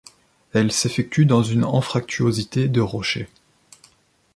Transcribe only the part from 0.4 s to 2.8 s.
Elle s'effectue dans une anfractuosité